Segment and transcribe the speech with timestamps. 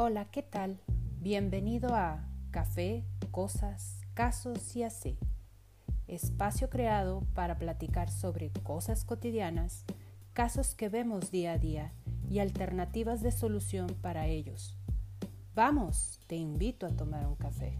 [0.00, 0.78] Hola, ¿qué tal?
[1.18, 5.18] Bienvenido a Café, Cosas, Casos y así.
[6.06, 9.84] Espacio creado para platicar sobre cosas cotidianas,
[10.34, 11.92] casos que vemos día a día
[12.30, 14.76] y alternativas de solución para ellos.
[15.56, 17.76] Vamos, te invito a tomar un café.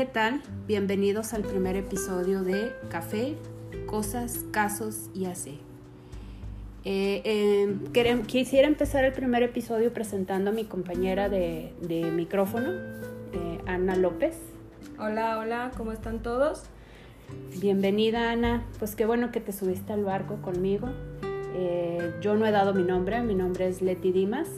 [0.00, 0.40] ¿Qué tal?
[0.66, 3.36] Bienvenidos al primer episodio de Café,
[3.84, 5.60] Cosas, Casos y así.
[6.86, 11.74] Eh, eh, quisiera empezar el primer episodio presentando a mi compañera de,
[12.14, 12.70] micrófono,
[13.34, 14.38] eh, Ana López.
[14.98, 16.62] Hola, hola, ¿cómo están todos?
[17.60, 20.88] Bienvenida Ana, pues qué bueno que te subiste al barco conmigo.
[22.22, 24.48] yo no he dado mi nombre, mi nombre es Leti Dimas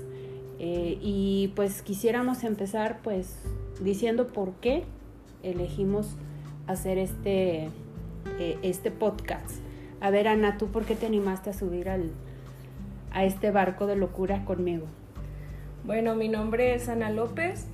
[0.61, 3.34] y pues quisiéramos empezar pues
[3.80, 4.84] diciendo por qué
[5.43, 6.17] elegimos
[6.67, 7.69] hacer este,
[8.39, 9.57] eh, este podcast.
[10.01, 12.11] A ver, Ana, ¿tú por qué te animaste a subir al,
[13.12, 14.87] a este barco de locura conmigo?
[15.85, 17.67] Bueno, mi nombre es Ana López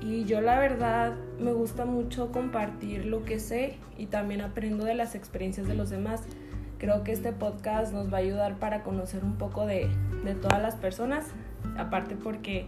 [0.00, 4.94] y yo la verdad me gusta mucho compartir lo que sé y también aprendo de
[4.94, 6.22] las experiencias de los demás.
[6.78, 9.88] Creo que este podcast nos va a ayudar para conocer un poco de,
[10.24, 11.26] de todas las personas,
[11.76, 12.66] aparte porque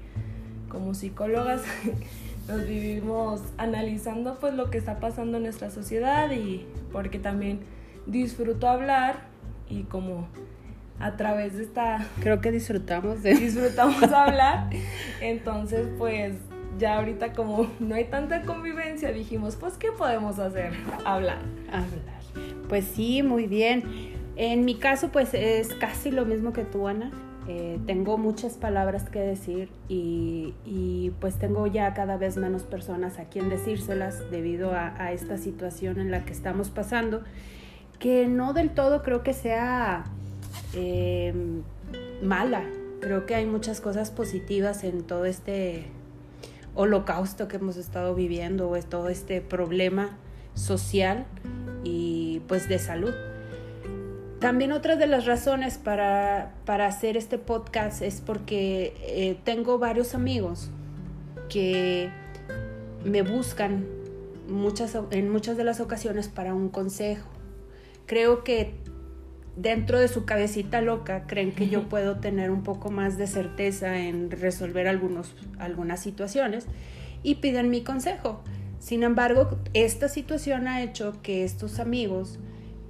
[0.69, 1.63] como psicólogas
[2.49, 7.61] nos vivimos analizando pues lo que está pasando en nuestra sociedad y porque también
[8.07, 9.29] disfruto hablar
[9.69, 10.29] y como
[10.99, 14.71] a través de esta creo que disfrutamos de disfrutamos hablar.
[15.21, 16.35] Entonces pues
[16.79, 20.73] ya ahorita como no hay tanta convivencia dijimos pues qué podemos hacer
[21.05, 21.39] hablar
[21.69, 22.21] hablar.
[22.69, 24.19] Pues sí muy bien.
[24.37, 27.11] En mi caso pues es casi lo mismo que tú Ana
[27.49, 33.25] eh, tengo muchas palabras que decir y, pues tengo ya cada vez menos personas a
[33.25, 37.23] quien decírselas debido a, esta situación en la que estamos pasando,
[37.99, 40.05] que no del todo creo que sea
[40.75, 41.35] eh,
[42.23, 42.65] mala.
[43.01, 45.87] Creo que hay muchas cosas positivas en todo este
[46.75, 50.19] holocausto que hemos estado viviendo o todo este problema
[50.55, 51.27] social
[51.85, 53.15] y pues de salud.
[54.41, 60.71] También otra de las razones para, hacer este podcast es porque eh, tengo varios amigos
[61.51, 62.11] que
[63.05, 63.87] me buscan
[64.49, 67.29] muchas, en muchas de las ocasiones para un consejo.
[68.07, 68.73] Creo que
[69.57, 73.99] dentro de su cabecita loca creen que yo puedo tener un poco más de certeza
[73.99, 76.67] en resolver algunos, algunas situaciones
[77.23, 78.41] y piden mi consejo.
[78.79, 82.39] Sin embargo, esta situación ha hecho que estos amigos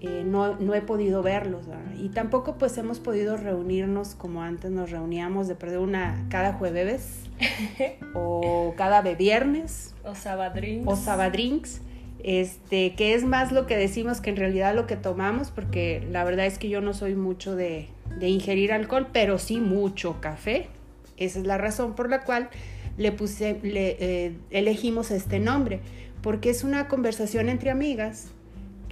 [0.02, 1.66] eh, no, no, he podido verlos
[1.98, 7.24] y tampoco pues hemos podido reunirnos como antes nos reuníamos de perder una cada jueves
[8.14, 11.82] o cada viernes o sabadrinks o sabadrinks
[12.22, 16.24] este que es más lo que decimos que en realidad lo que tomamos porque la
[16.24, 17.88] verdad es que yo no soy mucho de,
[18.18, 20.68] de ingerir alcohol pero sí mucho café.
[21.16, 22.48] Esa es la razón por la cual
[22.96, 25.80] le puse le eh, elegimos este nombre
[26.22, 28.32] porque es una conversación entre amigas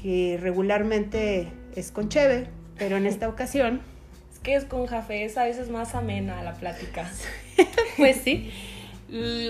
[0.00, 2.48] que regularmente es con cheve,
[2.78, 3.80] pero en esta ocasión...
[4.32, 7.10] Es que es con café, es a veces más amena la plática.
[7.96, 8.50] pues sí,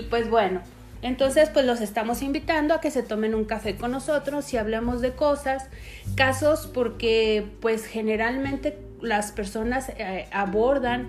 [0.09, 0.61] pues bueno,
[1.01, 5.01] entonces pues los estamos invitando a que se tomen un café con nosotros y hablemos
[5.01, 5.69] de cosas,
[6.15, 11.07] casos, porque pues generalmente las personas eh, abordan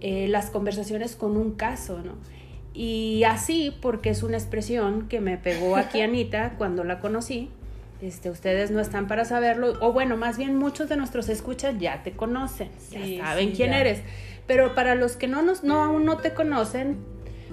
[0.00, 2.14] eh, las conversaciones con un caso, ¿no?
[2.74, 7.50] Y así, porque es una expresión que me pegó aquí Anita cuando la conocí,
[8.00, 12.02] este, ustedes no están para saberlo, o bueno, más bien muchos de nuestros escuchas ya
[12.02, 14.00] te conocen, ya saben quién eres.
[14.46, 16.96] Pero para los que no, nos, no aún no te conocen,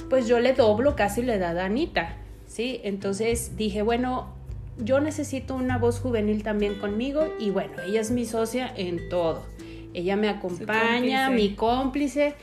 [0.09, 2.17] pues yo le doblo casi la edad a Anita,
[2.47, 2.79] ¿sí?
[2.83, 4.33] Entonces dije, bueno,
[4.77, 9.43] yo necesito una voz juvenil también conmigo y bueno, ella es mi socia en todo.
[9.93, 12.35] Ella me acompaña, mi cómplice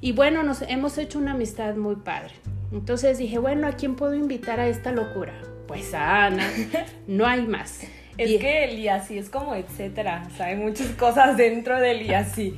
[0.00, 2.32] y bueno, nos hemos hecho una amistad muy padre.
[2.72, 5.34] Entonces dije, bueno, ¿a quién puedo invitar a esta locura?
[5.70, 6.50] Pues Ana,
[7.06, 7.82] no hay más.
[8.18, 12.56] Es que el así es como etcétera, o sea, hay muchas cosas dentro del así.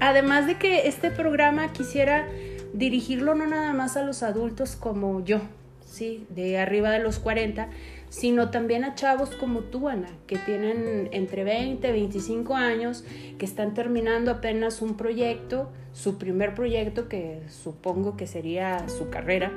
[0.00, 2.26] Además de que este programa quisiera
[2.72, 5.42] dirigirlo no nada más a los adultos como yo,
[5.86, 7.68] sí, de arriba de los 40,
[8.14, 13.04] sino también a chavos como tú, Ana, que tienen entre 20 y 25 años,
[13.38, 19.50] que están terminando apenas un proyecto, su primer proyecto, que supongo que sería su carrera,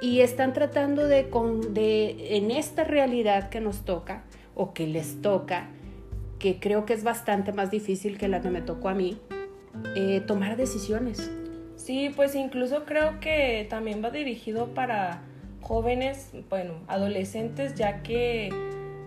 [0.00, 4.22] y están tratando de, con, de, en esta realidad que nos toca
[4.54, 5.68] o que les toca,
[6.38, 9.18] que creo que es bastante más difícil que la que me tocó a mí,
[9.96, 11.32] eh, tomar decisiones.
[11.74, 15.24] Sí, pues incluso creo que también va dirigido para
[15.60, 18.50] jóvenes, bueno, adolescentes, ya que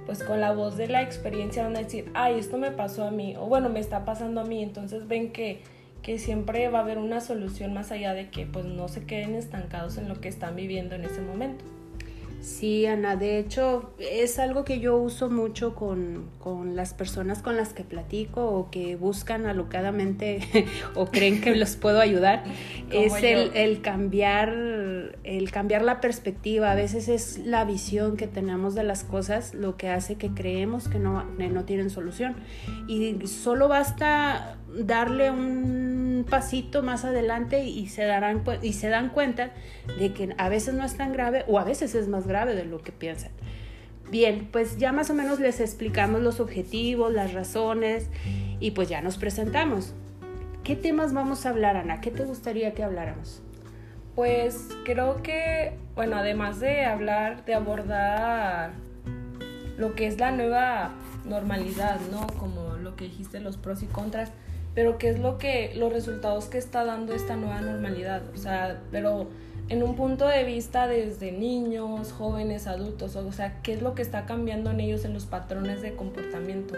[0.05, 3.11] pues con la voz de la experiencia van a decir, ay, esto me pasó a
[3.11, 5.61] mí, o bueno, me está pasando a mí, entonces ven que,
[6.01, 9.35] que siempre va a haber una solución más allá de que pues no se queden
[9.35, 11.63] estancados en lo que están viviendo en ese momento.
[12.41, 17.55] Sí, Ana, de hecho es algo que yo uso mucho con, con, las personas con
[17.55, 20.39] las que platico o que buscan alocadamente
[20.95, 22.43] o creen que los puedo ayudar.
[22.91, 24.49] es el, el, cambiar,
[25.23, 26.71] el cambiar la perspectiva.
[26.71, 30.87] A veces es la visión que tenemos de las cosas lo que hace que creemos
[30.87, 32.37] que no, no tienen solución.
[32.87, 35.90] Y solo basta darle un
[36.23, 39.51] pasito más adelante y se, darán, y se dan cuenta
[39.99, 42.65] de que a veces no es tan grave o a veces es más grave de
[42.65, 43.31] lo que piensan.
[44.09, 48.09] Bien, pues ya más o menos les explicamos los objetivos, las razones
[48.59, 49.93] y pues ya nos presentamos.
[50.63, 52.01] ¿Qué temas vamos a hablar, Ana?
[52.01, 53.41] ¿Qué te gustaría que habláramos?
[54.15, 58.73] Pues creo que, bueno, además de hablar, de abordar
[59.77, 60.91] lo que es la nueva
[61.25, 62.27] normalidad, ¿no?
[62.37, 64.31] Como lo que dijiste, los pros y contras,
[64.73, 68.81] pero qué es lo que los resultados que está dando esta nueva normalidad, o sea,
[68.91, 69.27] pero
[69.69, 74.01] en un punto de vista desde niños, jóvenes, adultos, o sea, qué es lo que
[74.01, 76.75] está cambiando en ellos en los patrones de comportamiento.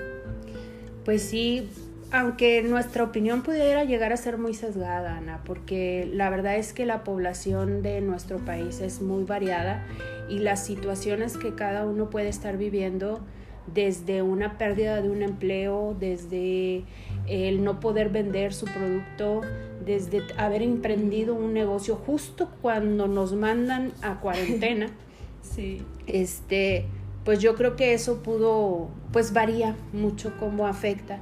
[1.06, 1.69] Pues sí,
[2.12, 6.86] aunque nuestra opinión pudiera llegar a ser muy sesgada, Ana, porque la verdad es que
[6.86, 9.84] la población de nuestro país es muy variada
[10.30, 13.19] y las situaciones que cada uno puede estar viviendo
[13.66, 16.84] desde una pérdida de un empleo, desde
[17.28, 19.42] el no poder vender su producto,
[19.86, 24.92] desde haber emprendido un negocio justo cuando nos mandan a cuarentena.
[25.42, 25.81] sí.
[26.08, 26.86] Este,
[27.24, 31.20] pues yo creo que eso pudo, pues varía mucho cómo afecta.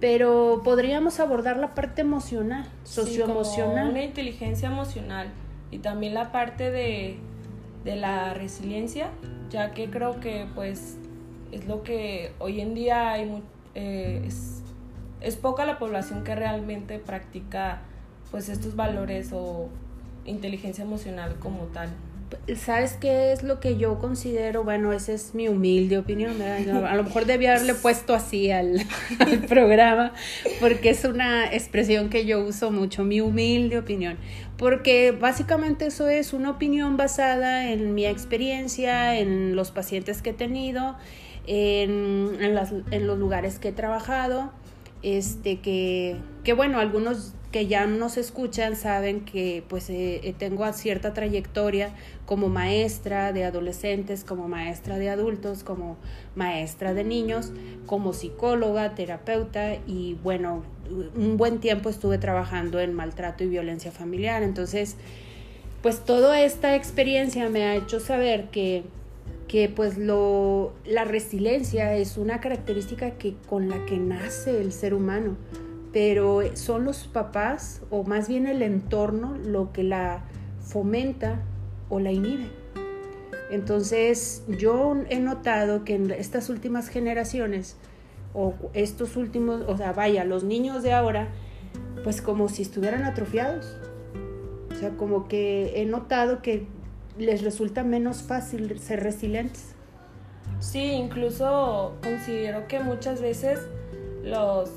[0.00, 3.86] Pero podríamos abordar la parte emocional, socioemocional.
[3.86, 5.28] Sí, una inteligencia emocional
[5.70, 7.18] y también la parte de,
[7.84, 9.10] de la resiliencia,
[9.50, 10.96] ya que creo que pues
[11.52, 13.42] es lo que hoy en día hay
[13.74, 14.62] eh, es,
[15.20, 17.82] es, poca la población que realmente practica
[18.30, 19.68] pues estos valores o
[20.24, 21.90] inteligencia emocional como tal.
[22.54, 24.62] ¿Sabes qué es lo que yo considero?
[24.62, 26.40] Bueno, esa es mi humilde opinión.
[26.40, 28.86] A lo mejor debía haberle puesto así al,
[29.48, 30.12] programa,
[30.60, 34.16] porque es una expresión que yo uso mucho, mi humilde opinión.
[34.56, 40.34] Porque básicamente eso es una opinión basada en mi experiencia, en los pacientes que he
[40.34, 40.96] tenido
[41.46, 44.52] en, en, las, en los lugares que he trabajado,
[45.02, 46.16] este, que,
[46.54, 51.90] bueno, algunos que ya nos escuchan saben que pues eh, eh, tengo cierta trayectoria
[52.24, 55.96] como maestra de adolescentes, como maestra de adultos, como
[56.36, 57.52] maestra de niños,
[57.86, 60.62] como psicóloga, terapeuta y bueno,
[61.16, 64.44] un buen tiempo estuve trabajando en maltrato y violencia familiar.
[64.44, 64.96] Entonces,
[65.82, 68.84] pues toda esta experiencia me ha hecho saber que
[69.50, 74.94] que pues lo, la resiliencia es una característica que, con la que nace el ser
[74.94, 75.36] humano,
[75.92, 80.22] pero son los papás o más bien el entorno lo que la
[80.60, 81.42] fomenta
[81.88, 82.46] o la inhibe.
[83.50, 87.76] Entonces yo he notado que en estas últimas generaciones
[88.34, 91.26] o estos últimos, o sea, vaya, los niños de ahora,
[92.04, 93.76] pues como si estuvieran atrofiados.
[94.70, 96.68] O sea, como que he notado que
[97.18, 99.74] les resulta menos fácil ser resilientes.
[100.58, 103.60] Sí, incluso considero que muchas veces
[104.22, 104.70] los,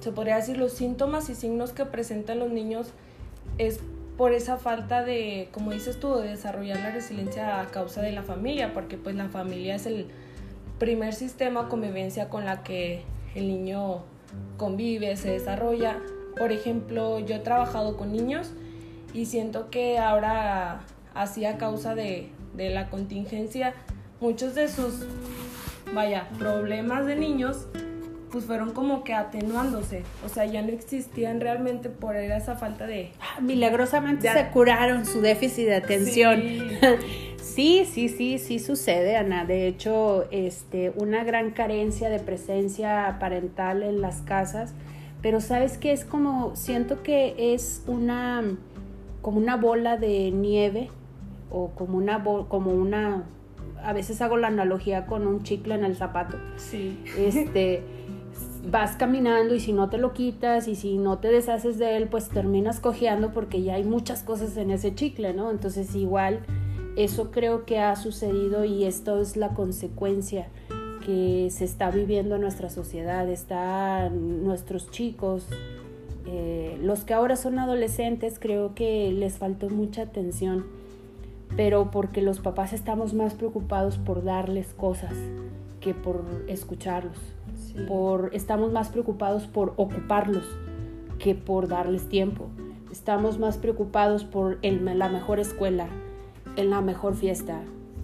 [0.00, 2.88] se podría decir, los síntomas y signos que presentan los niños
[3.58, 3.80] es
[4.16, 8.22] por esa falta de, como dices tú, de desarrollar la resiliencia a causa de la
[8.22, 10.06] familia, porque pues la familia es el
[10.78, 13.02] primer sistema convivencia con la que
[13.34, 14.04] el niño
[14.56, 16.00] convive, se desarrolla.
[16.36, 18.52] Por ejemplo, yo he trabajado con niños
[19.12, 23.74] y siento que ahora así a causa de, de la contingencia,
[24.20, 25.06] muchos de sus,
[25.94, 27.66] vaya, problemas de niños,
[28.30, 33.12] pues fueron como que atenuándose, o sea, ya no existían realmente por esa falta de...
[33.20, 36.42] Ah, milagrosamente se curaron su déficit de atención.
[37.44, 37.84] Sí.
[37.84, 39.44] sí, sí, sí, sucede, Ana.
[39.44, 44.72] De hecho, este, una gran carencia de presencia parental en las casas,
[45.20, 48.42] pero sabes que es como, siento que es una,
[49.20, 50.88] como una bola de nieve
[51.54, 53.24] o como una, como una,
[53.82, 56.36] a veces hago la analogía con un chicle en el zapato.
[56.56, 56.98] Sí.
[57.16, 57.82] Este,
[58.68, 62.08] vas caminando y si no te lo quitas y si no te deshaces de él,
[62.08, 65.52] pues terminas cojeando porque ya hay muchas cosas en ese chicle, ¿no?
[65.52, 66.40] Entonces igual
[66.96, 70.48] eso creo que ha sucedido y esto es la consecuencia
[71.06, 73.28] que se está viviendo en nuestra sociedad.
[73.28, 75.46] Están nuestros chicos
[76.26, 80.64] Eh, los que ahora son adolescentes creo que les faltó mucha atención,
[81.56, 85.14] pero porque los papás estamos más preocupados por darles cosas
[85.80, 87.18] que por escucharlos.
[87.88, 90.44] Por, estamos más preocupados por ocuparlos
[91.18, 92.46] que por darles tiempo.
[92.90, 95.88] Estamos más preocupados por el, la mejor escuela,
[96.56, 97.62] en la mejor fiesta,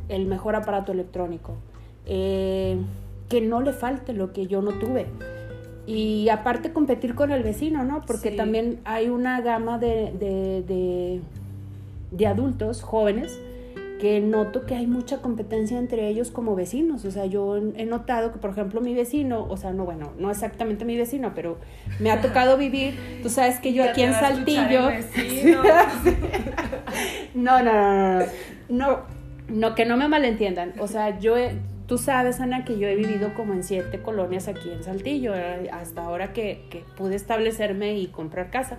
[0.08, 1.54] el mejor aparato electrónico.
[2.06, 2.78] Eh,
[3.30, 5.06] que no le falte lo que yo no tuve.
[5.86, 8.02] Y aparte competir con el vecino, ¿no?
[8.06, 11.20] Porque también hay una gama de, de, de,
[12.26, 13.38] adultos jóvenes
[14.00, 17.04] que noto que hay mucha competencia entre ellos como vecinos.
[17.04, 20.30] O sea, yo he notado que, por ejemplo, mi vecino, o sea, no, bueno, no
[20.30, 21.58] exactamente mi vecino, pero
[21.98, 24.90] me ha tocado vivir, tú sabes que yo aquí en Saltillo...
[27.34, 28.26] no, no, no, no,
[28.70, 28.98] no,
[29.48, 30.72] no, que no me malentiendan.
[30.78, 31.34] O sea, yo
[31.90, 35.70] Tú sabes, Ana, que yo he vivido como en siete colonias aquí en Saltillo, eh,
[35.72, 38.78] hasta ahora que, que pude establecerme y comprar casa.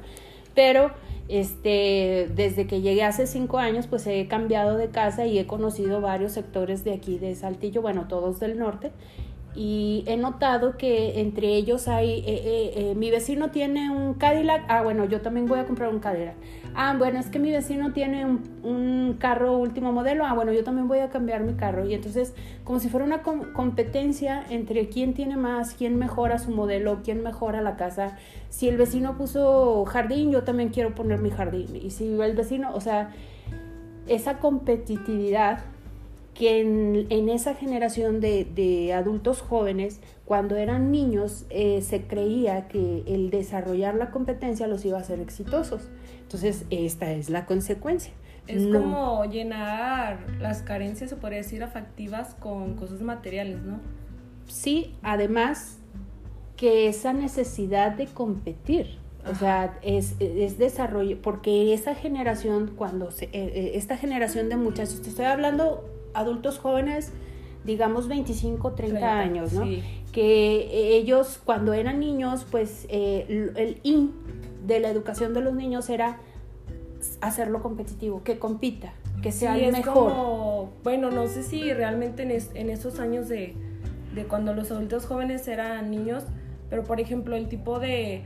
[0.55, 0.91] Pero
[1.27, 6.01] este, desde que llegué hace cinco años, pues he cambiado de casa y he conocido
[6.01, 8.91] varios sectores de aquí de Saltillo, bueno, todos del norte
[9.53, 14.63] y he notado que entre ellos hay, eh, eh, eh, mi vecino tiene un Cadillac,
[14.69, 16.35] ah bueno, yo también voy a comprar un Cadillac.
[16.73, 20.63] Ah, bueno, es que mi vecino tiene un, un carro último modelo, ah bueno, yo
[20.63, 21.85] también voy a cambiar mi carro.
[21.85, 27.01] Y entonces, como si fuera una competencia entre quién tiene más, quién mejora su modelo,
[27.03, 28.17] quién mejora la casa.
[28.49, 31.75] Si el vecino puso jardín, yo también quiero poner mi jardín.
[31.75, 33.11] Y si el vecino, o sea,
[34.07, 35.59] esa competitividad
[36.41, 43.29] que en, esa generación de, adultos jóvenes, cuando eran niños, eh, se creía que el
[43.29, 45.83] desarrollar la competencia los iba a hacer exitosos.
[46.23, 48.11] Entonces, esta es la consecuencia.
[48.47, 53.79] Es como llenar las carencias, se podría decir, afectivas con cosas materiales, ¿no?
[54.47, 55.77] Sí, además
[56.57, 58.97] que esa necesidad de competir,
[59.31, 64.57] o sea, es, es, desarrollo, porque esa generación, cuando se, eh, eh, esta generación de
[64.57, 67.11] muchachos, te estoy hablando adultos jóvenes,
[67.63, 69.65] digamos 25, 30, años, ¿no?
[70.11, 74.11] Que ellos cuando eran niños, pues eh, el in
[74.65, 76.19] de la educación de los niños era
[77.21, 80.69] hacerlo competitivo, que compita, que sea el mejor.
[80.83, 83.55] bueno, no sé si realmente en, en esos años de,
[84.13, 86.23] de cuando los adultos jóvenes eran niños,
[86.69, 88.23] pero por ejemplo el tipo de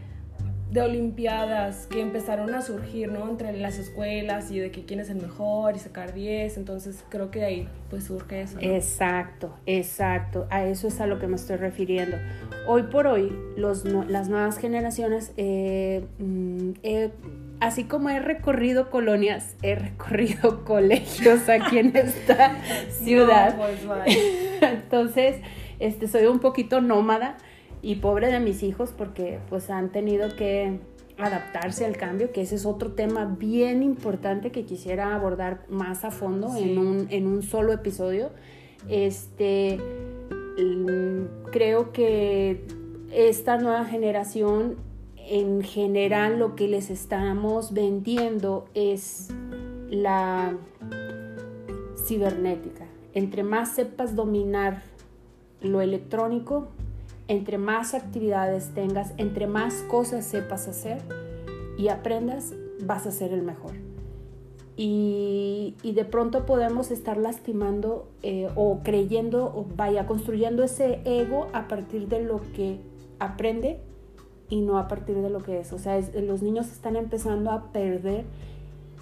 [0.72, 3.30] de olimpiadas que empezaron a surgir, ¿no?
[3.30, 7.30] Entre las escuelas y de que quién es el mejor y sacar 10, entonces creo
[7.30, 8.58] que de ahí pues surge eso.
[8.60, 12.18] Exacto, exacto, a eso es a lo que me estoy refiriendo.
[12.68, 16.72] Hoy por hoy, los, las nuevas generaciones, eh, mm,
[17.60, 22.58] así como he recorrido colonias, he recorrido colegios aquí en esta
[22.90, 23.56] ciudad.
[23.56, 23.80] Pues,
[24.62, 25.38] entonces,
[25.80, 27.38] este, soy un poquito nómada
[27.86, 30.80] y pobre de mis hijos porque pues han tenido que
[31.20, 36.10] adaptarse al cambio, que ese es otro tema bien importante que quisiera abordar más a
[36.10, 38.32] fondo en, un, en un solo episodio.
[38.90, 39.80] Este,
[41.52, 42.66] creo que
[43.12, 44.78] esta nueva generación
[45.18, 49.30] en general lo que les estamos vendiendo es
[49.92, 50.58] la
[52.04, 52.88] cibernética.
[53.14, 54.82] Entre más sepas dominar
[55.62, 56.70] lo electrónico,
[57.28, 61.02] entre más actividades tengas, entre más cosas sepas hacer
[61.78, 62.54] y aprendas,
[62.84, 63.74] vas a ser el mejor.
[64.78, 71.70] Y, de pronto podemos estar lastimando eh, o creyendo o vaya construyendo ese ego a
[71.70, 72.82] partir de lo que
[73.20, 73.80] aprende
[74.50, 75.72] y no a partir de lo que es.
[75.72, 78.26] O sea, los niños están empezando a perder,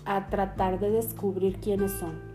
[0.06, 2.34] a tratar de descubrir quiénes son.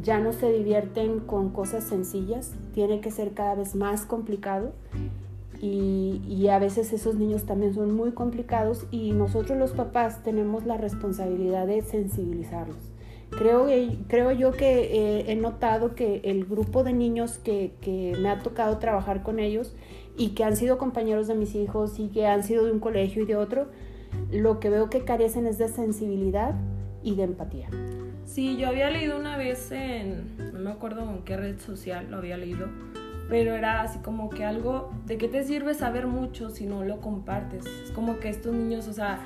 [0.00, 4.72] Ya no se divierten con cosas sencillas, tiene que ser cada vez más complicado
[6.28, 10.76] y, a veces esos niños también son muy complicados y nosotros los papás tenemos la
[10.76, 12.92] responsabilidad de sensibilizarlos.
[13.30, 13.66] Creo,
[14.06, 18.38] creo yo que eh, he notado que el grupo de niños que, que, me ha
[18.38, 19.74] tocado trabajar con ellos
[20.16, 23.24] y que han sido compañeros de mis hijos y que han sido de un colegio
[23.24, 23.66] y de otro,
[24.30, 26.54] lo que veo que carecen es de sensibilidad
[27.02, 27.68] y de empatía.
[28.24, 32.18] Sí, yo había leído una vez en, no me acuerdo en qué red social lo
[32.18, 32.68] había leído,
[33.28, 37.00] pero era así como que algo, ¿de qué te sirve saber mucho si no lo
[37.00, 37.66] compartes?
[37.66, 39.20] Es como que estos niños, o sea,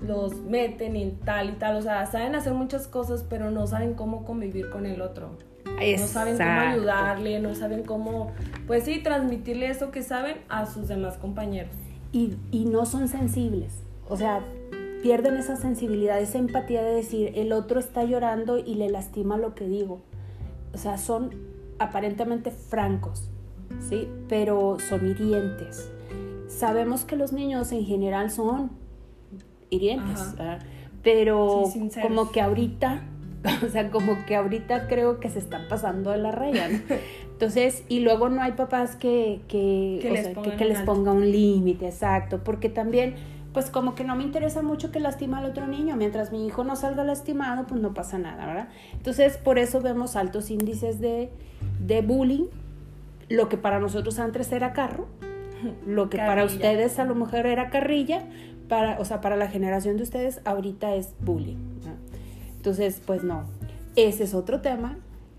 [0.00, 3.94] los meten y tal y tal, o sea, saben hacer muchas cosas, pero no saben
[3.94, 5.38] cómo convivir con el otro.
[5.64, 8.32] No saben cómo ayudarle, no saben cómo,
[8.66, 11.74] pues sí, transmitirle eso que saben a sus demás compañeros.
[12.12, 14.42] Y, y no son sensibles, o sea,
[15.02, 19.54] pierden esa sensibilidad, esa empatía de decir, el otro está llorando y le lastima lo
[19.54, 20.00] que digo.
[20.72, 21.30] O sea, son
[21.78, 23.30] aparentemente francos,
[23.88, 24.08] ¿sí?
[24.28, 25.90] Pero son hirientes.
[26.48, 28.70] Sabemos que los niños en general son
[29.70, 30.34] hirientes.
[31.02, 33.02] Pero Sí, como que ahorita,
[33.64, 36.78] o sea, como que ahorita creo que se están pasando de la raya, ¿no?
[37.32, 41.86] Entonces, y luego no hay papás que, que, Que les sea, que ponga un límite,
[41.86, 43.14] exacto, porque también,
[43.52, 46.64] pues como que no me interesa mucho que lastime al otro niño, mientras mi hijo
[46.64, 48.68] no salga lastimado, pues no pasa nada, ¿verdad?
[48.94, 51.30] Entonces, por eso vemos altos índices de,
[51.78, 52.46] de bullying,
[53.28, 55.06] lo que para nosotros antes era carro,
[55.86, 58.24] lo que para ustedes a lo mejor era carrilla,
[58.68, 61.56] para, o sea, para la generación de ustedes ahorita es bullying.
[61.84, 61.92] ¿no?
[62.56, 63.44] Entonces, pues no,
[63.94, 64.96] ese es otro tema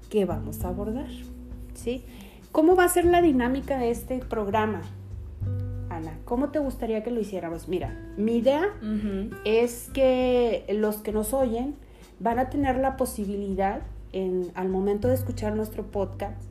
[0.10, 1.10] que vamos a abordar,
[1.74, 2.04] ¿sí?
[2.52, 4.82] ¿Cómo va a ser la dinámica de este programa?
[5.90, 7.68] Ana, ¿cómo te gustaría que lo hiciéramos?
[7.68, 8.64] Mira, mi idea
[9.46, 11.76] es que los que nos oyen
[12.20, 13.82] van a tener la posibilidad,
[14.14, 16.42] en, al momento de escuchar nuestro podcast,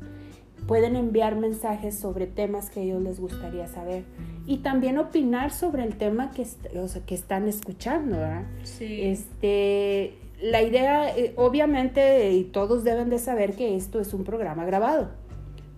[0.66, 4.04] pueden enviar mensajes sobre temas que a ellos les gustaría saber
[4.46, 6.46] y también opinar sobre el tema que,
[6.78, 8.46] o sea, que están escuchando, ¿verdad?
[8.64, 9.02] Sí.
[9.02, 14.64] Este, la idea, eh, obviamente, y todos deben de saber que esto es un programa
[14.64, 15.10] grabado,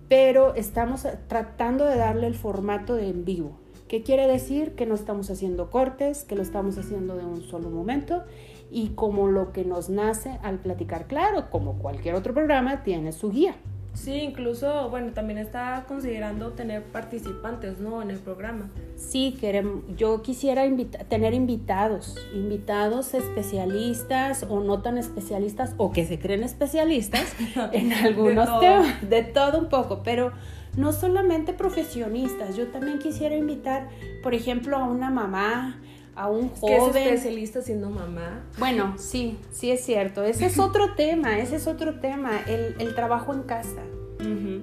[0.07, 3.59] pero estamos tratando de darle el formato de en vivo.
[3.87, 4.75] ¿Qué quiere decir?
[4.75, 8.23] Que no estamos haciendo cortes, que lo estamos haciendo de un solo momento
[8.69, 11.07] y como lo que nos nace al platicar.
[11.07, 13.55] Claro, como cualquier otro programa, tiene su guía.
[13.93, 18.01] Sí, incluso, bueno, también está considerando tener participantes, ¿no?
[18.01, 18.69] En el programa.
[18.95, 26.05] Sí, queremos, yo quisiera invita- tener invitados, invitados especialistas o no tan especialistas o que
[26.05, 27.35] se creen especialistas
[27.73, 30.31] en algunos temas, de todo un poco, pero
[30.77, 33.89] no solamente profesionistas, yo también quisiera invitar,
[34.23, 35.79] por ejemplo, a una mamá,
[36.19, 37.07] a un Que es joven.
[37.07, 38.43] especialista siendo mamá.
[38.57, 42.93] Bueno, sí, sí es cierto, ese es otro tema, ese es otro tema, el, el
[42.93, 43.81] trabajo en casa.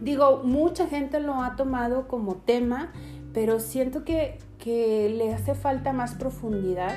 [0.02, 2.92] Digo, mucha gente lo ha tomado como tema,
[3.32, 6.94] pero siento que, que le hace falta más profundidad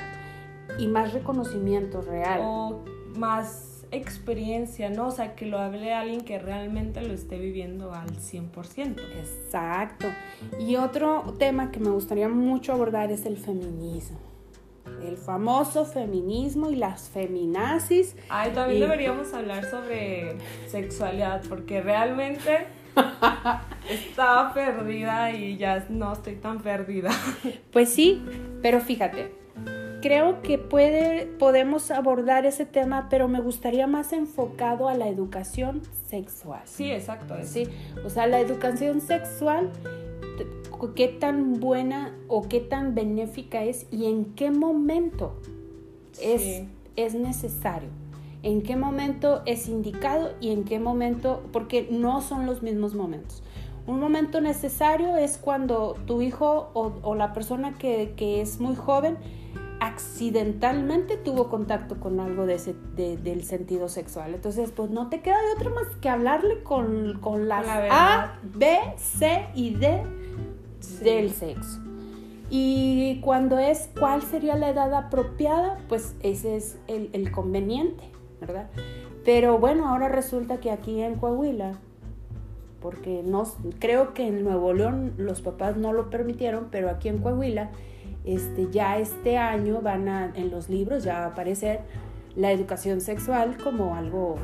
[0.78, 2.40] y más reconocimiento real.
[2.44, 2.84] O
[3.16, 5.08] más experiencia, ¿no?
[5.08, 9.00] O sea, que lo hable alguien que realmente lo esté viviendo al 100%.
[9.18, 10.06] Exacto.
[10.60, 14.29] Y otro tema que me gustaría mucho abordar es el feminismo.
[15.06, 18.16] El famoso feminismo y las feminazis.
[18.28, 20.36] Ay, también Y- deberíamos hablar sobre
[20.68, 22.66] sexualidad, porque realmente
[23.90, 27.10] estaba perdida y ya no estoy tan perdida.
[27.72, 28.22] Pues sí,
[28.62, 29.32] pero fíjate,
[30.02, 35.82] creo que puede, podemos abordar ese tema, pero me gustaría más enfocado a la educación
[36.08, 36.62] sexual.
[36.64, 37.34] Sí, exacto.
[37.44, 37.68] Sí,
[38.04, 39.70] o sea, la educación sexual,
[40.94, 45.34] qué tan buena o qué tan benéfica es y en qué momento
[46.20, 46.68] es, Sí.
[46.96, 47.88] es necesario,
[48.42, 53.42] en qué momento es indicado y en qué momento, porque no son los mismos momentos.
[53.86, 58.76] Un momento necesario es cuando tu hijo o, o la persona que, que es muy
[58.76, 59.16] joven
[59.80, 64.34] accidentalmente tuvo contacto con algo de ese, de- del sentido sexual.
[64.34, 67.86] Entonces, pues no te queda de otra más que hablarle con, con las la.
[67.90, 70.02] A, B, C y D.
[71.02, 71.80] del sexo.
[72.50, 78.02] Y cuando es cuál sería la edad apropiada, pues ese es el, el conveniente,
[78.40, 78.68] ¿verdad?
[79.24, 81.74] Pero bueno, ahora resulta que aquí en Coahuila,
[82.80, 83.44] porque no,
[83.78, 87.70] creo que en Nuevo León los papás no lo permitieron, pero aquí en Coahuila,
[88.24, 91.80] este, ya este año van a, en los libros ya va a aparecer
[92.34, 94.36] la educación sexual como algo...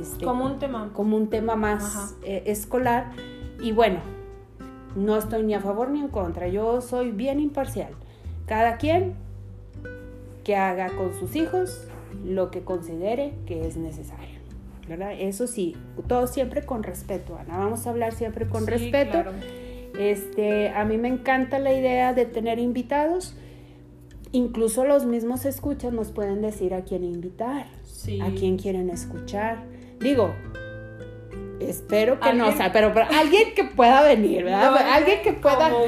[0.00, 0.90] este, Como un tema.
[0.92, 3.12] como un tema más eh, escolar.
[3.60, 4.00] Y bueno,
[4.96, 7.92] no estoy ni a favor ni en contra, yo soy bien imparcial.
[8.46, 9.14] Cada quien
[10.44, 11.86] que haga con sus hijos
[12.24, 14.38] lo que considere que es necesario.
[14.88, 15.12] ¿verdad?
[15.18, 17.58] Eso sí, todo siempre con respeto, Ana.
[17.58, 19.10] Vamos a hablar siempre con Sí, respeto.
[19.10, 19.32] claro.
[19.98, 23.36] Este, a mí me encanta la idea de tener invitados.
[24.32, 28.18] Incluso los mismos escuchas nos pueden decir a quién invitar Sí.
[28.22, 29.58] a quién quieren escuchar.
[30.00, 30.32] Digo,
[31.60, 34.70] espero que no, o sea, pero, pero alguien que pueda venir, ¿verdad?
[34.70, 35.84] No, alguien que pueda, como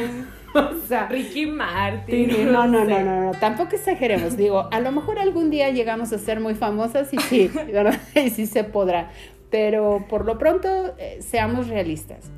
[0.54, 2.52] o sea, Ricky sí, Martin.
[2.52, 3.04] no, no, no, sé.
[3.04, 4.36] no, no, tampoco exageremos.
[4.36, 8.00] Digo, a lo mejor algún día llegamos a ser muy famosas y sí, ¿verdad?
[8.14, 9.10] Y sí se podrá.
[9.50, 12.30] Pero por lo pronto, eh, seamos realistas.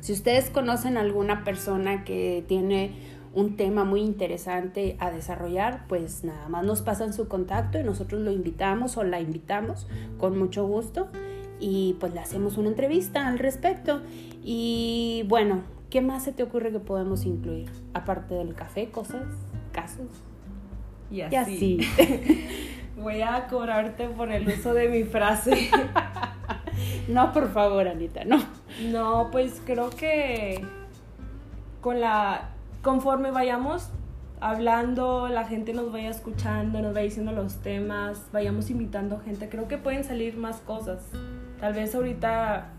[0.00, 2.92] Si ustedes conocen alguna persona que tiene
[3.34, 8.22] un tema muy interesante a desarrollar, pues nada más nos pasan su contacto y nosotros
[8.22, 9.86] lo invitamos o la invitamos
[10.18, 11.08] con mucho gusto
[11.60, 14.02] y pues le hacemos una entrevista al respecto.
[14.42, 17.70] Y bueno, ¿qué más se te ocurre que podemos incluir?
[17.94, 19.26] Aparte del café, cosas,
[19.72, 20.08] casos.
[21.10, 21.32] Y así.
[21.32, 22.46] Y así.
[22.96, 25.70] Voy a cobrarte por el uso de mi frase.
[27.08, 28.38] No, por favor, Anita, no.
[28.92, 30.64] No, pues creo que
[31.80, 32.50] con la
[32.82, 33.90] conforme vayamos
[34.40, 39.48] hablando, la gente nos vaya escuchando, nos vaya diciendo los temas, vayamos invitando gente.
[39.48, 41.02] Creo que pueden salir más cosas.
[41.60, 42.70] Tal vez ahorita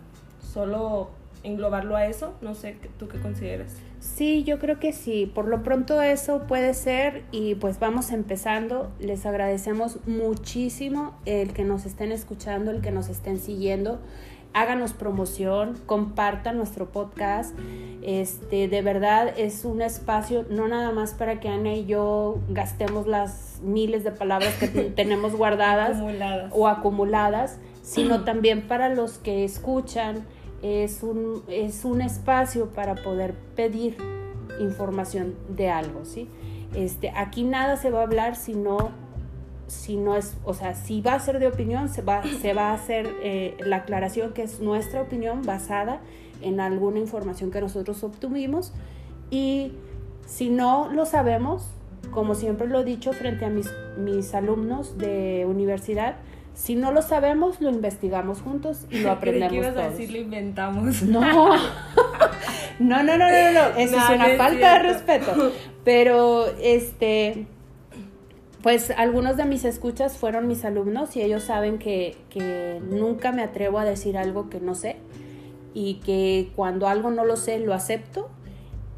[0.42, 1.10] solo
[1.44, 3.76] englobarlo a eso, no sé, ¿tú qué consideras?
[4.00, 5.30] Sí, yo creo que sí.
[5.34, 8.92] Por lo pronto eso puede ser y pues vamos empezando.
[9.00, 14.00] Les agradecemos muchísimo el que nos estén escuchando, el que nos estén siguiendo.
[14.54, 17.54] Háganos promoción, compartan nuestro podcast.
[18.02, 23.06] Este, de verdad es un espacio no nada más para que Ana y yo gastemos
[23.06, 26.02] las miles de palabras que tenemos guardadas
[26.52, 30.26] o acumuladas, sino también para los que escuchan
[30.62, 33.98] es un, es un espacio para poder pedir
[34.60, 36.28] información de algo, ¿sí?
[36.76, 38.92] Este, aquí nada se va a hablar si no,
[40.16, 43.10] es, o sea, si va a ser de opinión, se va, se va a hacer
[43.24, 46.02] eh, la aclaración que es nuestra opinión basada
[46.42, 48.74] en alguna información que nosotros obtuvimos
[49.32, 49.74] y
[50.26, 51.68] si no lo sabemos,
[52.12, 56.18] como siempre lo he dicho frente a mis, mis alumnos de universidad,
[56.60, 59.52] si no lo sabemos, lo investigamos juntos y lo aprendemos.
[59.52, 60.12] ¿Qué ibas a decir?
[60.12, 61.02] Lo inventamos.
[61.10, 61.22] No.
[62.80, 63.78] no, no, no, no, no.
[63.78, 65.52] Eso es una falta de respeto.
[65.86, 67.48] Pero, este,
[68.62, 73.42] pues algunos de mis escuchas fueron mis alumnos y ellos saben que, que nunca me
[73.42, 74.98] atrevo a decir algo que no sé
[75.74, 78.30] y que cuando algo no lo sé, lo acepto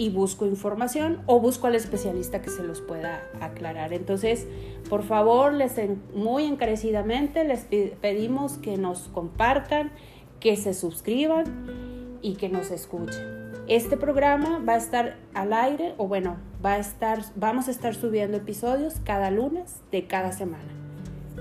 [0.02, 3.94] y busco información o busco al especialista que se los pueda aclarar.
[3.94, 4.48] Entonces,
[4.90, 5.80] por favor, les
[6.16, 7.68] muy encarecidamente les
[8.02, 9.92] pedimos que nos compartan,
[10.40, 13.52] que se suscriban y que nos escuchen.
[13.68, 17.94] Este programa va a estar al aire o bueno, va a estar vamos a estar
[17.94, 20.74] subiendo episodios cada lunes de cada semana.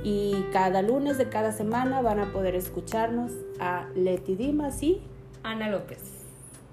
[0.04, 5.00] Y cada lunes de cada semana van a poder escucharnos a Leti Dimas y
[5.42, 6.19] Ana López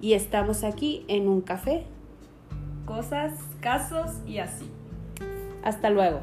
[0.02, 1.86] y estamos aquí en un café.
[2.86, 4.70] Cosas, casos y así.
[5.64, 6.22] Hasta luego.